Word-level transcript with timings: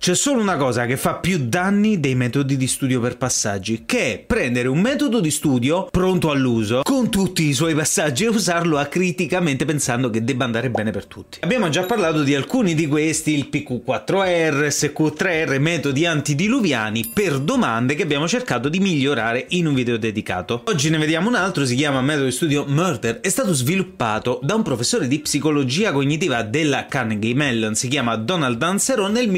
C'è 0.00 0.14
solo 0.14 0.40
una 0.40 0.56
cosa 0.56 0.86
che 0.86 0.96
fa 0.96 1.16
più 1.16 1.48
danni 1.48 1.98
dei 1.98 2.14
metodi 2.14 2.56
di 2.56 2.68
studio 2.68 3.00
per 3.00 3.16
passaggi, 3.16 3.82
che 3.84 4.12
è 4.12 4.18
prendere 4.20 4.68
un 4.68 4.80
metodo 4.80 5.18
di 5.18 5.30
studio 5.30 5.88
pronto 5.90 6.30
all'uso, 6.30 6.82
con 6.84 7.10
tutti 7.10 7.42
i 7.42 7.52
suoi 7.52 7.74
passaggi 7.74 8.22
e 8.24 8.28
usarlo 8.28 8.78
acriticamente 8.78 9.64
pensando 9.64 10.08
che 10.08 10.22
debba 10.22 10.44
andare 10.44 10.70
bene 10.70 10.92
per 10.92 11.06
tutti. 11.06 11.38
Abbiamo 11.42 11.68
già 11.68 11.82
parlato 11.82 12.22
di 12.22 12.36
alcuni 12.36 12.74
di 12.74 12.86
questi, 12.86 13.34
il 13.34 13.48
PQ4R, 13.52 14.68
SQ3R, 14.68 15.58
metodi 15.58 16.06
antidiluviani 16.06 17.10
per 17.12 17.40
domande 17.40 17.96
che 17.96 18.04
abbiamo 18.04 18.28
cercato 18.28 18.68
di 18.68 18.78
migliorare 18.78 19.46
in 19.48 19.66
un 19.66 19.74
video 19.74 19.98
dedicato. 19.98 20.62
Oggi 20.66 20.90
ne 20.90 20.98
vediamo 20.98 21.28
un 21.28 21.34
altro, 21.34 21.66
si 21.66 21.74
chiama 21.74 22.00
metodo 22.02 22.26
di 22.26 22.32
studio 22.32 22.64
Murder, 22.68 23.18
è 23.20 23.28
stato 23.28 23.52
sviluppato 23.52 24.38
da 24.44 24.54
un 24.54 24.62
professore 24.62 25.08
di 25.08 25.18
psicologia 25.18 25.90
cognitiva 25.90 26.42
della 26.44 26.86
Carnegie 26.86 27.34
Mellon, 27.34 27.74
si 27.74 27.88
chiama 27.88 28.14
Donald 28.14 28.58
Dansero 28.58 29.08
nel 29.08 29.28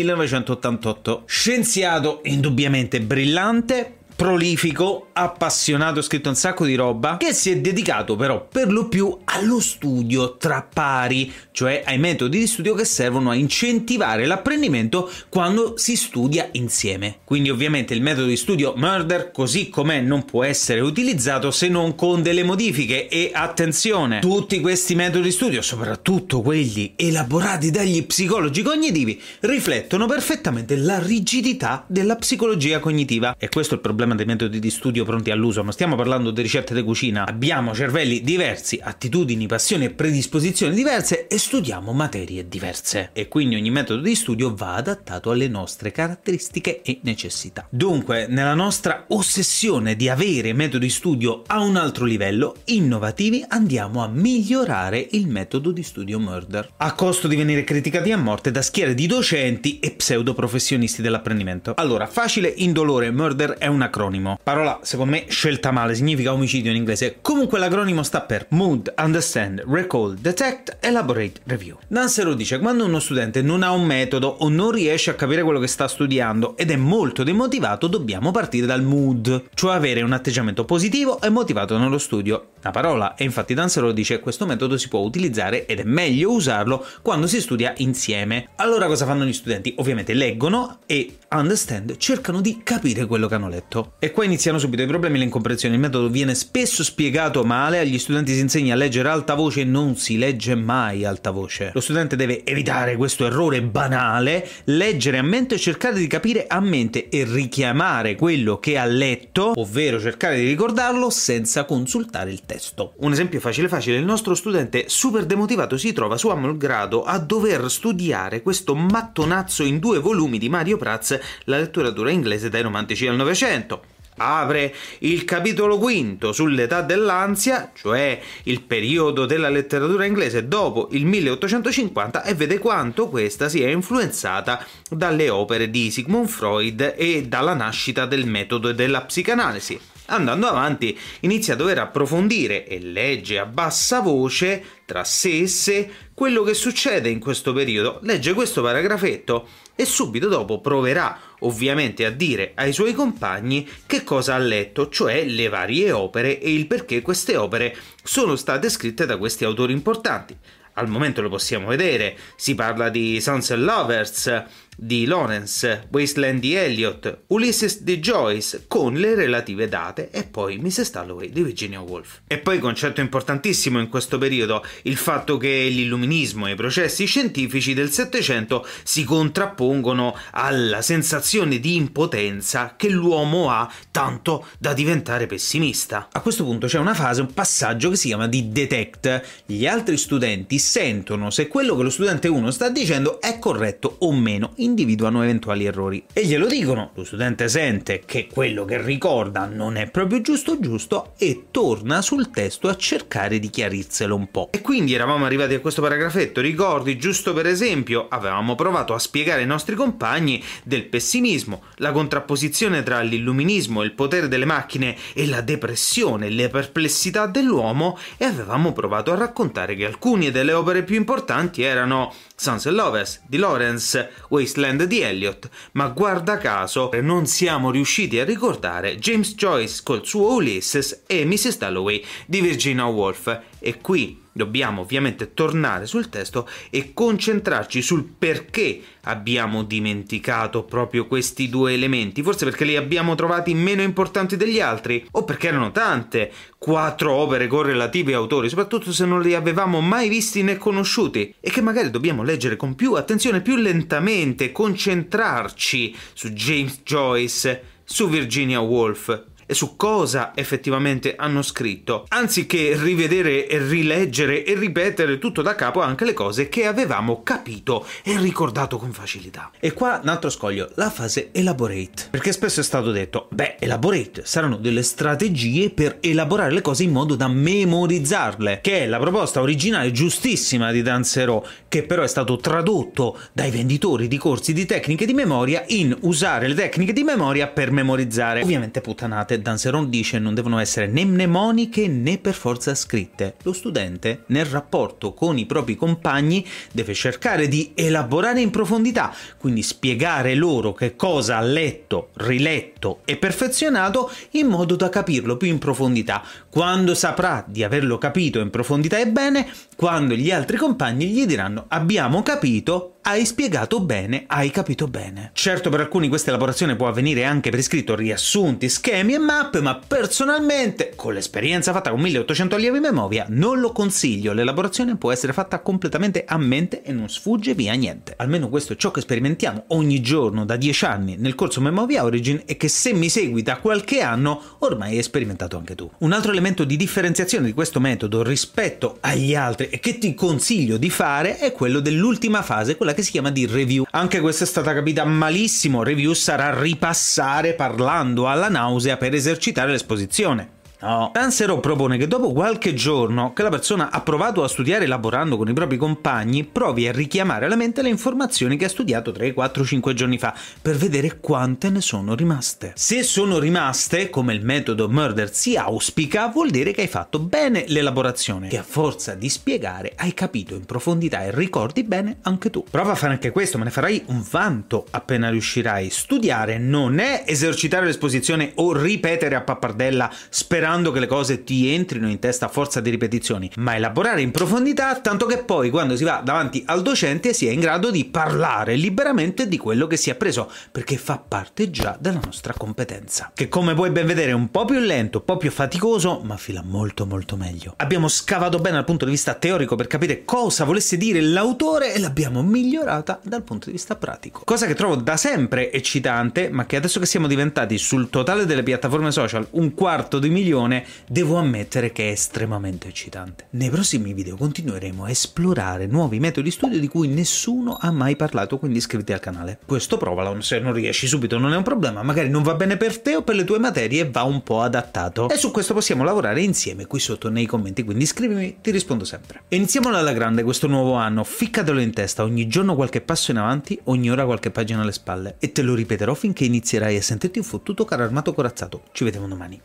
1980 0.58 1.22
Scienziato 1.26 2.20
indubbiamente 2.24 3.00
brillante, 3.00 3.99
prolifico, 4.20 5.06
appassionato, 5.14 6.00
ha 6.00 6.02
scritto 6.02 6.28
un 6.28 6.34
sacco 6.34 6.66
di 6.66 6.74
roba, 6.74 7.16
che 7.16 7.32
si 7.32 7.52
è 7.52 7.58
dedicato 7.58 8.16
però 8.16 8.46
per 8.46 8.70
lo 8.70 8.86
più 8.86 9.16
allo 9.24 9.60
studio 9.60 10.36
tra 10.36 10.60
pari, 10.60 11.32
cioè 11.52 11.82
ai 11.86 11.96
metodi 11.96 12.38
di 12.38 12.46
studio 12.46 12.74
che 12.74 12.84
servono 12.84 13.30
a 13.30 13.34
incentivare 13.34 14.26
l'apprendimento 14.26 15.10
quando 15.30 15.78
si 15.78 15.96
studia 15.96 16.50
insieme. 16.52 17.20
Quindi 17.24 17.48
ovviamente 17.48 17.94
il 17.94 18.02
metodo 18.02 18.26
di 18.26 18.36
studio 18.36 18.74
Murder 18.76 19.30
così 19.30 19.70
com'è 19.70 20.02
non 20.02 20.26
può 20.26 20.44
essere 20.44 20.80
utilizzato 20.80 21.50
se 21.50 21.68
non 21.68 21.94
con 21.94 22.20
delle 22.20 22.42
modifiche 22.42 23.08
e 23.08 23.30
attenzione, 23.32 24.18
tutti 24.18 24.60
questi 24.60 24.94
metodi 24.94 25.24
di 25.24 25.30
studio, 25.30 25.62
soprattutto 25.62 26.42
quelli 26.42 26.92
elaborati 26.94 27.70
dagli 27.70 28.04
psicologi 28.04 28.60
cognitivi, 28.60 29.18
riflettono 29.40 30.04
perfettamente 30.04 30.76
la 30.76 30.98
rigidità 30.98 31.86
della 31.86 32.16
psicologia 32.16 32.80
cognitiva 32.80 33.34
e 33.38 33.48
questo 33.48 33.72
è 33.72 33.76
il 33.76 33.82
problema 33.82 34.08
dei 34.14 34.26
metodi 34.26 34.58
di 34.58 34.70
studio 34.70 35.04
pronti 35.04 35.30
all'uso, 35.30 35.62
non 35.62 35.72
stiamo 35.72 35.94
parlando 35.94 36.32
di 36.32 36.42
ricette 36.42 36.74
di 36.74 36.82
cucina, 36.82 37.26
abbiamo 37.26 37.72
cervelli 37.72 38.22
diversi, 38.22 38.80
attitudini, 38.82 39.46
passioni 39.46 39.84
e 39.84 39.90
predisposizioni 39.90 40.74
diverse 40.74 41.28
e 41.28 41.38
studiamo 41.38 41.92
materie 41.92 42.48
diverse. 42.48 43.10
E 43.12 43.28
quindi 43.28 43.54
ogni 43.54 43.70
metodo 43.70 44.02
di 44.02 44.14
studio 44.14 44.54
va 44.54 44.74
adattato 44.74 45.30
alle 45.30 45.48
nostre 45.48 45.92
caratteristiche 45.92 46.82
e 46.82 46.98
necessità. 47.02 47.66
Dunque, 47.70 48.26
nella 48.28 48.54
nostra 48.54 49.04
ossessione 49.08 49.94
di 49.94 50.08
avere 50.08 50.52
metodi 50.52 50.78
di 50.80 50.88
studio 50.88 51.42
a 51.46 51.60
un 51.60 51.76
altro 51.76 52.04
livello, 52.04 52.56
innovativi, 52.64 53.44
andiamo 53.46 54.02
a 54.02 54.08
migliorare 54.08 55.06
il 55.12 55.28
metodo 55.28 55.70
di 55.70 55.84
studio 55.84 56.18
Murder, 56.18 56.72
a 56.78 56.94
costo 56.94 57.28
di 57.28 57.36
venire 57.36 57.62
criticati 57.62 58.10
a 58.10 58.16
morte 58.16 58.50
da 58.50 58.60
schiere 58.62 58.94
di 58.94 59.06
docenti 59.06 59.78
e 59.78 59.92
pseudo 59.92 60.34
professionisti 60.34 61.00
dell'apprendimento. 61.00 61.74
Allora, 61.76 62.06
facile, 62.06 62.52
indolore, 62.56 63.12
Murder 63.12 63.52
è 63.52 63.66
un 63.66 63.82
acronimo 63.82 63.98
acronimo. 64.00 64.38
Parola, 64.42 64.80
secondo 64.82 65.12
me, 65.12 65.26
scelta 65.28 65.70
male, 65.70 65.94
significa 65.94 66.32
omicidio 66.32 66.70
in 66.70 66.76
inglese. 66.76 67.18
Comunque 67.20 67.58
l'acronimo 67.58 68.02
sta 68.02 68.22
per 68.22 68.46
Mood, 68.50 68.94
Understand, 68.96 69.64
Recall, 69.68 70.14
Detect, 70.14 70.78
Elaborate, 70.80 71.40
Review. 71.44 71.76
Dansero 71.86 72.34
dice, 72.34 72.58
quando 72.58 72.86
uno 72.86 72.98
studente 72.98 73.42
non 73.42 73.62
ha 73.62 73.70
un 73.72 73.84
metodo 73.84 74.28
o 74.28 74.48
non 74.48 74.70
riesce 74.70 75.10
a 75.10 75.14
capire 75.14 75.42
quello 75.42 75.58
che 75.58 75.66
sta 75.66 75.86
studiando 75.86 76.56
ed 76.56 76.70
è 76.70 76.76
molto 76.76 77.22
demotivato, 77.22 77.86
dobbiamo 77.86 78.30
partire 78.30 78.66
dal 78.66 78.82
mood, 78.82 79.48
cioè 79.54 79.74
avere 79.74 80.02
un 80.02 80.12
atteggiamento 80.12 80.64
positivo 80.64 81.20
e 81.20 81.28
motivato 81.28 81.76
nello 81.76 81.98
studio. 81.98 82.48
La 82.62 82.70
parola, 82.70 83.14
e 83.14 83.24
infatti 83.24 83.54
Dansero 83.54 83.92
dice, 83.92 84.20
questo 84.20 84.44
metodo 84.44 84.76
si 84.76 84.88
può 84.88 85.00
utilizzare 85.00 85.64
ed 85.66 85.80
è 85.80 85.84
meglio 85.84 86.32
usarlo 86.32 86.86
quando 87.00 87.26
si 87.26 87.40
studia 87.40 87.72
insieme. 87.78 88.48
Allora 88.56 88.86
cosa 88.86 89.06
fanno 89.06 89.24
gli 89.24 89.32
studenti? 89.32 89.74
Ovviamente 89.78 90.12
leggono 90.12 90.80
e 90.84 91.16
understand, 91.30 91.96
cercano 91.96 92.42
di 92.42 92.60
capire 92.62 93.06
quello 93.06 93.28
che 93.28 93.34
hanno 93.34 93.48
letto. 93.48 93.92
E 93.98 94.10
qua 94.10 94.24
iniziano 94.24 94.58
subito 94.58 94.82
i 94.82 94.86
problemi 94.86 95.14
e 95.14 95.18
le 95.20 95.24
incomprensioni. 95.24 95.74
Il 95.74 95.80
metodo 95.80 96.10
viene 96.10 96.34
spesso 96.34 96.84
spiegato 96.84 97.44
male, 97.44 97.78
agli 97.78 97.98
studenti 97.98 98.34
si 98.34 98.40
insegna 98.40 98.74
a 98.74 98.76
leggere 98.76 99.08
alta 99.08 99.34
voce 99.34 99.62
e 99.62 99.64
non 99.64 99.96
si 99.96 100.18
legge 100.18 100.54
mai 100.54 101.04
alta 101.06 101.30
voce. 101.30 101.70
Lo 101.72 101.80
studente 101.80 102.16
deve 102.16 102.44
evitare 102.44 102.96
questo 102.96 103.24
errore 103.24 103.62
banale, 103.62 104.46
leggere 104.64 105.16
a 105.16 105.22
mente 105.22 105.54
e 105.54 105.58
cercare 105.58 105.98
di 105.98 106.06
capire 106.06 106.46
a 106.46 106.60
mente 106.60 107.08
e 107.08 107.24
richiamare 107.24 108.16
quello 108.16 108.58
che 108.58 108.76
ha 108.76 108.84
letto, 108.84 109.52
ovvero 109.54 109.98
cercare 109.98 110.36
di 110.36 110.46
ricordarlo 110.46 111.08
senza 111.08 111.64
consultare 111.64 112.30
il 112.30 112.40
testo. 112.42 112.49
Un 112.96 113.12
esempio 113.12 113.38
facile 113.40 113.68
facile, 113.68 113.98
il 113.98 114.04
nostro 114.04 114.34
studente 114.34 114.84
super 114.88 115.24
demotivato 115.24 115.76
si 115.76 115.92
trova 115.92 116.16
su 116.16 116.28
malgrado 116.28 117.04
a 117.04 117.18
dover 117.18 117.70
studiare 117.70 118.42
questo 118.42 118.74
mattonazzo 118.74 119.62
in 119.62 119.78
due 119.78 119.98
volumi 119.98 120.38
di 120.38 120.48
Mario 120.48 120.76
Prats, 120.76 121.18
la 121.44 121.58
letteratura 121.58 122.10
inglese 122.10 122.48
dai 122.48 122.62
romantici 122.62 123.04
del 123.04 123.14
Novecento. 123.14 123.98
Apre 124.16 124.74
il 124.98 125.24
capitolo 125.24 125.78
quinto 125.78 126.32
sull'età 126.32 126.82
dell'ansia, 126.82 127.70
cioè 127.74 128.20
il 128.44 128.60
periodo 128.62 129.24
della 129.24 129.48
letteratura 129.48 130.04
inglese 130.04 130.46
dopo 130.46 130.88
il 130.90 131.06
1850 131.06 132.24
e 132.24 132.34
vede 132.34 132.58
quanto 132.58 133.08
questa 133.08 133.48
sia 133.48 133.70
influenzata 133.70 134.62
dalle 134.90 135.30
opere 135.30 135.70
di 135.70 135.90
Sigmund 135.90 136.28
Freud 136.28 136.94
e 136.96 137.22
dalla 137.28 137.54
nascita 137.54 138.04
del 138.04 138.26
metodo 138.26 138.72
della 138.72 139.00
psicanalisi. 139.02 139.80
Andando 140.10 140.48
avanti 140.48 140.98
inizia 141.20 141.54
a 141.54 141.56
dover 141.56 141.78
approfondire 141.78 142.66
e 142.66 142.80
legge 142.80 143.38
a 143.38 143.46
bassa 143.46 144.00
voce 144.00 144.62
tra 144.84 145.04
sé 145.04 145.42
e 145.42 145.46
sé 145.46 145.88
quello 146.12 146.42
che 146.42 146.54
succede 146.54 147.08
in 147.08 147.20
questo 147.20 147.52
periodo. 147.52 148.00
Legge 148.02 148.34
questo 148.34 148.60
paragrafetto 148.60 149.48
e 149.76 149.84
subito 149.84 150.26
dopo 150.26 150.60
proverà 150.60 151.16
ovviamente 151.40 152.04
a 152.04 152.10
dire 152.10 152.52
ai 152.56 152.72
suoi 152.72 152.92
compagni 152.92 153.68
che 153.86 154.02
cosa 154.02 154.34
ha 154.34 154.38
letto, 154.38 154.88
cioè 154.88 155.24
le 155.24 155.48
varie 155.48 155.92
opere 155.92 156.40
e 156.40 156.52
il 156.52 156.66
perché 156.66 157.02
queste 157.02 157.36
opere 157.36 157.76
sono 158.02 158.34
state 158.34 158.68
scritte 158.68 159.06
da 159.06 159.16
questi 159.16 159.44
autori 159.44 159.72
importanti. 159.72 160.36
Al 160.74 160.88
momento 160.88 161.22
lo 161.22 161.28
possiamo 161.28 161.68
vedere, 161.68 162.16
si 162.36 162.54
parla 162.54 162.88
di 162.88 163.22
and 163.26 163.54
Lovers, 163.56 164.44
di 164.76 165.04
Lawrence, 165.04 165.88
Wasteland 165.90 166.40
di 166.40 166.54
Eliot, 166.54 167.24
Ulysses 167.28 167.82
di 167.82 167.98
Joyce 167.98 168.64
con 168.66 168.94
le 168.94 169.14
relative 169.14 169.68
date 169.68 170.10
e 170.10 170.24
poi 170.24 170.58
Mrs. 170.58 170.90
Dalloway 170.90 171.30
di 171.30 171.42
Virginia 171.42 171.80
Woolf. 171.80 172.20
E 172.26 172.38
poi 172.38 172.58
concetto 172.58 173.00
importantissimo 173.00 173.78
in 173.78 173.88
questo 173.88 174.18
periodo, 174.18 174.64
il 174.82 174.96
fatto 174.96 175.36
che 175.36 175.68
l'illuminismo 175.68 176.46
e 176.46 176.52
i 176.52 176.56
processi 176.56 177.04
scientifici 177.04 177.74
del 177.74 177.90
Settecento 177.90 178.66
si 178.82 179.04
contrappongono 179.04 180.16
alla 180.32 180.82
sensazione 180.82 181.58
di 181.58 181.76
impotenza 181.76 182.74
che 182.76 182.88
l'uomo 182.88 183.50
ha 183.50 183.70
tanto 183.90 184.46
da 184.58 184.72
diventare 184.72 185.26
pessimista. 185.26 186.08
A 186.12 186.20
questo 186.20 186.44
punto 186.44 186.66
c'è 186.66 186.78
una 186.78 186.94
fase, 186.94 187.20
un 187.20 187.32
passaggio 187.34 187.90
che 187.90 187.96
si 187.96 188.08
chiama 188.08 188.28
di 188.28 188.50
detect. 188.50 189.42
Gli 189.44 189.66
altri 189.66 189.96
studenti 189.96 190.58
sentono 190.58 191.30
se 191.30 191.48
quello 191.48 191.76
che 191.76 191.82
lo 191.82 191.90
studente 191.90 192.28
1 192.28 192.50
sta 192.50 192.68
dicendo 192.70 193.20
è 193.20 193.38
corretto 193.38 193.96
o 194.00 194.12
meno 194.12 194.52
individuano 194.64 195.22
eventuali 195.22 195.64
errori. 195.64 196.04
E 196.12 196.24
glielo 196.24 196.46
dicono, 196.46 196.90
lo 196.94 197.04
studente 197.04 197.48
sente 197.48 198.02
che 198.04 198.28
quello 198.32 198.64
che 198.64 198.80
ricorda 198.80 199.46
non 199.46 199.76
è 199.76 199.90
proprio 199.90 200.20
giusto 200.20 200.58
giusto 200.60 201.12
e 201.18 201.46
torna 201.50 202.02
sul 202.02 202.30
testo 202.30 202.68
a 202.68 202.76
cercare 202.76 203.38
di 203.38 203.50
chiarirselo 203.50 204.14
un 204.14 204.30
po'. 204.30 204.48
E 204.52 204.60
quindi 204.60 204.94
eravamo 204.94 205.24
arrivati 205.24 205.54
a 205.54 205.60
questo 205.60 205.82
paragrafetto, 205.82 206.40
ricordi 206.40 206.98
giusto 206.98 207.32
per 207.32 207.46
esempio, 207.46 208.06
avevamo 208.08 208.54
provato 208.54 208.94
a 208.94 208.98
spiegare 208.98 209.40
ai 209.40 209.46
nostri 209.46 209.74
compagni 209.74 210.42
del 210.62 210.86
pessimismo, 210.86 211.62
la 211.76 211.92
contrapposizione 211.92 212.82
tra 212.82 213.00
l'illuminismo, 213.00 213.82
il 213.82 213.92
potere 213.92 214.28
delle 214.28 214.44
macchine 214.44 214.96
e 215.14 215.26
la 215.26 215.40
depressione, 215.40 216.30
le 216.30 216.48
perplessità 216.48 217.26
dell'uomo 217.26 217.98
e 218.16 218.24
avevamo 218.24 218.72
provato 218.72 219.12
a 219.12 219.16
raccontare 219.16 219.74
che 219.74 219.86
alcune 219.86 220.30
delle 220.30 220.52
opere 220.52 220.82
più 220.82 220.96
importanti 220.96 221.62
erano 221.62 222.12
and 222.46 222.74
Lovers 222.74 223.20
di 223.26 223.36
Lawrence, 223.36 224.10
Wasteland 224.50 224.84
di 224.84 225.00
Eliot, 225.00 225.48
ma 225.72 225.86
guarda 225.88 226.36
caso 226.38 226.90
non 227.00 227.26
siamo 227.26 227.70
riusciti 227.70 228.18
a 228.18 228.24
ricordare 228.24 228.96
James 228.96 229.34
Joyce 229.34 229.80
col 229.84 230.04
suo 230.04 230.32
Ulysses 230.32 231.04
e 231.06 231.24
Mrs. 231.24 231.58
Dalloway 231.58 232.04
di 232.26 232.40
Virginia 232.40 232.86
Woolf 232.86 233.40
e 233.60 233.80
qui 233.80 234.20
Dobbiamo 234.32 234.82
ovviamente 234.82 235.34
tornare 235.34 235.86
sul 235.86 236.08
testo 236.08 236.48
e 236.70 236.92
concentrarci 236.94 237.82
sul 237.82 238.04
perché 238.16 238.80
abbiamo 239.02 239.64
dimenticato 239.64 240.62
proprio 240.62 241.06
questi 241.08 241.48
due 241.48 241.72
elementi, 241.72 242.22
forse 242.22 242.44
perché 242.44 242.64
li 242.64 242.76
abbiamo 242.76 243.16
trovati 243.16 243.52
meno 243.54 243.82
importanti 243.82 244.36
degli 244.36 244.60
altri, 244.60 245.04
o 245.10 245.24
perché 245.24 245.48
erano 245.48 245.72
tante, 245.72 246.32
quattro 246.58 247.12
opere 247.12 247.48
con 247.48 247.64
relativi 247.64 248.12
autori, 248.12 248.48
soprattutto 248.48 248.92
se 248.92 249.04
non 249.04 249.20
li 249.20 249.34
avevamo 249.34 249.80
mai 249.80 250.08
visti 250.08 250.44
né 250.44 250.56
conosciuti, 250.56 251.34
e 251.40 251.50
che 251.50 251.60
magari 251.60 251.90
dobbiamo 251.90 252.22
leggere 252.22 252.54
con 252.54 252.76
più 252.76 252.94
attenzione, 252.94 253.40
più 253.40 253.56
lentamente, 253.56 254.52
concentrarci 254.52 255.96
su 256.14 256.28
James 256.30 256.82
Joyce, 256.84 257.64
su 257.84 258.08
Virginia 258.08 258.60
Woolf, 258.60 259.24
e 259.50 259.54
su 259.54 259.74
cosa 259.74 260.30
effettivamente 260.36 261.16
hanno 261.16 261.42
scritto, 261.42 262.04
anziché 262.06 262.78
rivedere 262.80 263.48
e 263.48 263.58
rileggere 263.58 264.44
e 264.44 264.54
ripetere 264.54 265.18
tutto 265.18 265.42
da 265.42 265.56
capo 265.56 265.80
anche 265.80 266.04
le 266.04 266.12
cose 266.12 266.48
che 266.48 266.66
avevamo 266.66 267.24
capito 267.24 267.84
e 268.04 268.16
ricordato 268.16 268.76
con 268.76 268.92
facilità. 268.92 269.50
E 269.58 269.72
qua 269.72 269.98
un 270.00 270.08
altro 270.08 270.30
scoglio, 270.30 270.70
la 270.76 270.88
fase 270.88 271.30
elaborate, 271.32 272.06
perché 272.10 272.30
spesso 272.30 272.60
è 272.60 272.62
stato 272.62 272.92
detto, 272.92 273.26
beh, 273.32 273.56
elaborate 273.58 274.22
saranno 274.24 274.56
delle 274.56 274.84
strategie 274.84 275.70
per 275.70 275.98
elaborare 275.98 276.52
le 276.52 276.60
cose 276.60 276.84
in 276.84 276.92
modo 276.92 277.16
da 277.16 277.26
memorizzarle, 277.26 278.60
che 278.62 278.84
è 278.84 278.86
la 278.86 279.00
proposta 279.00 279.40
originale 279.40 279.90
giustissima 279.90 280.70
di 280.70 280.82
Danzerò, 280.82 281.42
che 281.66 281.82
però 281.82 282.04
è 282.04 282.08
stato 282.08 282.36
tradotto 282.36 283.18
dai 283.32 283.50
venditori 283.50 284.06
di 284.06 284.16
corsi 284.16 284.52
di 284.52 284.64
tecniche 284.64 285.06
di 285.06 285.12
memoria 285.12 285.64
in 285.66 285.96
usare 286.02 286.46
le 286.46 286.54
tecniche 286.54 286.92
di 286.92 287.02
memoria 287.02 287.48
per 287.48 287.72
memorizzare. 287.72 288.42
Ovviamente 288.42 288.80
puttanate 288.80 289.38
Danseron 289.40 289.90
dice 289.90 290.18
non 290.18 290.34
devono 290.34 290.58
essere 290.58 290.86
né 290.86 291.04
mnemoniche 291.04 291.88
né 291.88 292.18
per 292.18 292.34
forza 292.34 292.74
scritte. 292.74 293.34
Lo 293.42 293.52
studente, 293.52 294.24
nel 294.26 294.46
rapporto 294.46 295.12
con 295.14 295.38
i 295.38 295.46
propri 295.46 295.76
compagni, 295.76 296.46
deve 296.72 296.94
cercare 296.94 297.48
di 297.48 297.72
elaborare 297.74 298.40
in 298.40 298.50
profondità, 298.50 299.14
quindi 299.38 299.62
spiegare 299.62 300.34
loro 300.34 300.72
che 300.72 300.96
cosa 300.96 301.36
ha 301.36 301.40
letto, 301.40 302.10
riletto 302.14 303.00
e 303.04 303.16
perfezionato 303.16 304.10
in 304.30 304.46
modo 304.46 304.76
da 304.76 304.88
capirlo 304.88 305.36
più 305.36 305.48
in 305.48 305.58
profondità. 305.58 306.22
Quando 306.50 306.94
saprà 306.96 307.44
di 307.46 307.62
averlo 307.62 307.96
capito 307.96 308.40
in 308.40 308.50
profondità 308.50 308.98
e 308.98 309.06
bene, 309.06 309.46
quando 309.76 310.14
gli 310.14 310.32
altri 310.32 310.56
compagni 310.56 311.06
gli 311.06 311.24
diranno 311.24 311.66
abbiamo 311.68 312.24
capito, 312.24 312.96
hai 313.02 313.24
spiegato 313.24 313.80
bene, 313.80 314.24
hai 314.26 314.50
capito 314.50 314.86
bene. 314.86 315.30
Certo 315.32 315.70
per 315.70 315.80
alcuni 315.80 316.08
questa 316.08 316.28
elaborazione 316.28 316.76
può 316.76 316.88
avvenire 316.88 317.24
anche 317.24 317.50
per 317.50 317.58
iscritto 317.58 317.94
riassunti, 317.94 318.68
schemi 318.68 319.14
e 319.14 319.18
mappe, 319.18 319.60
ma 319.60 319.80
personalmente, 319.84 320.92
con 320.94 321.14
l'esperienza 321.14 321.72
fatta 321.72 321.90
con 321.90 322.00
1800 322.00 322.56
allievi 322.56 322.76
in 322.76 322.82
memoria, 322.82 323.26
non 323.28 323.60
lo 323.60 323.72
consiglio. 323.72 324.32
L'elaborazione 324.32 324.96
può 324.96 325.12
essere 325.12 325.32
fatta 325.32 325.60
completamente 325.60 326.24
a 326.26 326.36
mente 326.36 326.82
e 326.82 326.92
non 326.92 327.08
sfugge 327.08 327.54
via 327.54 327.72
niente. 327.74 328.14
Almeno 328.16 328.48
questo 328.48 328.74
è 328.74 328.76
ciò 328.76 328.90
che 328.90 329.00
sperimentiamo 329.00 329.64
ogni 329.68 330.00
giorno 330.00 330.44
da 330.44 330.56
10 330.56 330.84
anni 330.84 331.16
nel 331.16 331.34
corso 331.34 331.60
Memoria 331.60 332.04
Origin 332.04 332.42
e 332.44 332.56
che 332.56 332.68
se 332.68 332.92
mi 332.92 333.08
segui 333.08 333.42
da 333.42 333.58
qualche 333.58 334.02
anno 334.02 334.42
ormai 334.58 334.96
hai 334.96 335.02
sperimentato 335.02 335.56
anche 335.56 335.74
tu. 335.74 335.90
Un 335.98 336.12
altro 336.12 336.32
elemento 336.40 336.64
di 336.64 336.76
differenziazione 336.76 337.46
di 337.46 337.52
questo 337.52 337.78
metodo 337.78 338.22
rispetto 338.22 338.96
agli 339.00 339.34
altri 339.34 339.68
e 339.68 339.78
che 339.78 339.98
ti 339.98 340.14
consiglio 340.14 340.78
di 340.78 340.90
fare 340.90 341.38
è 341.38 341.52
quello 341.52 341.80
dell'ultima 341.80 342.42
fase, 342.42 342.76
quella 342.76 342.94
che 342.94 343.02
si 343.02 343.10
chiama 343.10 343.30
di 343.30 343.46
review. 343.46 343.84
Anche 343.90 344.20
questa 344.20 344.44
è 344.44 344.46
stata 344.46 344.72
capita 344.72 345.04
malissimo, 345.04 345.82
review 345.82 346.14
sarà 346.14 346.58
ripassare 346.58 347.52
parlando 347.52 348.26
alla 348.28 348.48
nausea 348.48 348.96
per 348.96 349.14
esercitare 349.14 349.70
l'esposizione. 349.70 350.58
No. 350.80 351.10
Tansero 351.12 351.60
propone 351.60 351.98
che 351.98 352.08
dopo 352.08 352.32
qualche 352.32 352.72
giorno 352.72 353.34
che 353.34 353.42
la 353.42 353.50
persona 353.50 353.90
ha 353.90 354.00
provato 354.00 354.42
a 354.42 354.48
studiare 354.48 354.86
lavorando 354.86 355.36
con 355.36 355.48
i 355.48 355.52
propri 355.52 355.76
compagni, 355.76 356.44
provi 356.44 356.88
a 356.88 356.92
richiamare 356.92 357.44
alla 357.44 357.56
mente 357.56 357.82
le 357.82 357.90
informazioni 357.90 358.56
che 358.56 358.64
ha 358.64 358.68
studiato 358.70 359.12
3, 359.12 359.34
4, 359.34 359.64
5 359.64 359.94
giorni 359.94 360.18
fa 360.18 360.34
per 360.62 360.76
vedere 360.76 361.18
quante 361.20 361.68
ne 361.68 361.82
sono 361.82 362.14
rimaste. 362.14 362.72
Se 362.76 363.02
sono 363.02 363.38
rimaste, 363.38 364.08
come 364.08 364.32
il 364.32 364.42
metodo 364.42 364.88
Murder 364.88 365.32
si 365.32 365.54
auspica, 365.54 366.28
vuol 366.28 366.48
dire 366.48 366.72
che 366.72 366.82
hai 366.82 366.88
fatto 366.88 367.18
bene 367.18 367.64
l'elaborazione, 367.68 368.48
che 368.48 368.58
a 368.58 368.62
forza 368.62 369.14
di 369.14 369.28
spiegare 369.28 369.92
hai 369.96 370.14
capito 370.14 370.54
in 370.54 370.64
profondità 370.64 371.22
e 371.24 371.30
ricordi 371.30 371.84
bene 371.84 372.18
anche 372.22 372.48
tu. 372.48 372.64
Prova 372.70 372.92
a 372.92 372.96
fare 372.96 373.12
anche 373.12 373.32
questo, 373.32 373.58
ma 373.58 373.64
ne 373.64 373.70
farai 373.70 374.04
un 374.06 374.24
vanto 374.28 374.86
appena 374.92 375.28
riuscirai. 375.28 375.90
Studiare 375.90 376.56
non 376.56 376.98
è 376.98 377.24
esercitare 377.26 377.84
l'esposizione 377.84 378.52
o 378.54 378.72
ripetere 378.72 379.34
a 379.34 379.42
pappardella 379.42 380.10
sperando 380.30 380.68
sperando 380.70 380.92
che 380.92 381.00
le 381.00 381.06
cose 381.08 381.42
ti 381.42 381.74
entrino 381.74 382.08
in 382.08 382.20
testa 382.20 382.46
a 382.46 382.48
forza 382.48 382.80
di 382.80 382.90
ripetizioni, 382.90 383.50
ma 383.56 383.74
elaborare 383.74 384.22
in 384.22 384.30
profondità 384.30 385.00
tanto 385.00 385.26
che 385.26 385.38
poi 385.38 385.68
quando 385.68 385.96
si 385.96 386.04
va 386.04 386.20
davanti 386.24 386.62
al 386.66 386.82
docente 386.82 387.34
si 387.34 387.46
è 387.48 387.50
in 387.50 387.58
grado 387.58 387.90
di 387.90 388.04
parlare 388.04 388.76
liberamente 388.76 389.48
di 389.48 389.56
quello 389.56 389.88
che 389.88 389.96
si 389.96 390.10
è 390.10 390.12
appreso, 390.12 390.48
perché 390.70 390.96
fa 390.96 391.18
parte 391.18 391.72
già 391.72 391.96
della 391.98 392.20
nostra 392.24 392.54
competenza. 392.56 393.32
Che 393.34 393.48
come 393.48 393.74
puoi 393.74 393.90
ben 393.90 394.06
vedere 394.06 394.30
è 394.30 394.34
un 394.34 394.48
po' 394.52 394.64
più 394.64 394.78
lento, 394.78 395.18
un 395.18 395.24
po' 395.24 395.38
più 395.38 395.50
faticoso, 395.50 396.20
ma 396.22 396.36
fila 396.36 396.62
molto 396.64 397.04
molto 397.04 397.36
meglio. 397.36 397.74
Abbiamo 397.78 398.06
scavato 398.06 398.58
bene 398.58 398.76
dal 398.76 398.84
punto 398.84 399.06
di 399.06 399.10
vista 399.10 399.34
teorico 399.34 399.74
per 399.74 399.88
capire 399.88 400.24
cosa 400.24 400.62
volesse 400.62 400.96
dire 400.96 401.20
l'autore 401.20 401.94
e 401.94 401.98
l'abbiamo 401.98 402.44
migliorata 402.44 403.18
dal 403.24 403.42
punto 403.42 403.66
di 403.66 403.72
vista 403.72 403.96
pratico. 403.96 404.42
Cosa 404.44 404.66
che 404.66 404.74
trovo 404.74 404.94
da 404.94 405.16
sempre 405.16 405.72
eccitante, 405.72 406.48
ma 406.48 406.64
che 406.64 406.76
adesso 406.76 407.00
che 407.00 407.06
siamo 407.06 407.26
diventati 407.26 407.76
sul 407.76 408.08
totale 408.08 408.46
delle 408.46 408.62
piattaforme 408.62 409.10
social 409.10 409.48
un 409.50 409.74
quarto 409.74 410.20
di 410.20 410.28
milione 410.28 410.58
visione, 410.60 410.84
devo 411.06 411.36
ammettere 411.36 411.92
che 411.92 412.08
è 412.08 412.12
estremamente 412.12 412.88
eccitante. 412.88 413.46
Nei 413.50 413.70
prossimi 413.70 414.12
video 414.12 414.36
continueremo 414.36 415.04
a 415.04 415.10
esplorare 415.10 415.86
nuovi 415.86 416.20
metodi 416.20 416.48
di 416.48 416.54
studio 416.54 416.78
di 416.78 416.88
cui 416.88 417.08
nessuno 417.08 417.78
ha 417.80 417.90
mai 417.90 418.16
parlato, 418.16 418.58
quindi 418.58 418.78
iscriviti 418.78 419.12
al 419.12 419.20
canale. 419.20 419.58
Questo 419.64 419.96
provalo, 419.96 420.40
se 420.40 420.58
non 420.58 420.72
riesci 420.72 421.06
subito 421.06 421.38
non 421.38 421.52
è 421.52 421.56
un 421.56 421.62
problema, 421.62 422.02
magari 422.02 422.28
non 422.28 422.42
va 422.42 422.54
bene 422.54 422.76
per 422.76 423.00
te 423.00 423.16
o 423.16 423.22
per 423.22 423.36
le 423.36 423.44
tue 423.44 423.58
materie 423.58 424.08
va 424.08 424.22
un 424.22 424.42
po' 424.42 424.60
adattato. 424.60 425.28
E 425.28 425.36
su 425.36 425.50
questo 425.50 425.74
possiamo 425.74 426.04
lavorare 426.04 426.42
insieme 426.42 426.86
qui 426.86 427.00
sotto 427.00 427.28
nei 427.28 427.46
commenti, 427.46 427.82
quindi 427.82 428.04
iscrivimi, 428.04 428.58
ti 428.60 428.70
rispondo 428.70 429.04
sempre. 429.04 429.42
Iniziamolo 429.48 429.96
alla 429.96 430.12
grande 430.12 430.42
questo 430.42 430.66
nuovo 430.66 430.94
anno, 430.94 431.24
ficcatelo 431.24 431.80
in 431.80 431.92
testa, 431.92 432.22
ogni 432.22 432.46
giorno 432.46 432.74
qualche 432.74 433.00
passo 433.00 433.30
in 433.30 433.38
avanti, 433.38 433.78
ogni 433.84 434.10
ora 434.10 434.24
qualche 434.24 434.50
pagina 434.50 434.82
alle 434.82 434.92
spalle. 434.92 435.36
E 435.38 435.52
te 435.52 435.62
lo 435.62 435.74
ripeterò 435.74 436.14
finché 436.14 436.44
inizierai 436.44 436.96
a 436.96 437.02
sentirti 437.02 437.38
un 437.38 437.44
fottuto 437.44 437.84
caro 437.84 438.02
armato 438.02 438.32
corazzato. 438.34 438.82
Ci 438.92 439.04
vediamo 439.04 439.28
domani. 439.28 439.60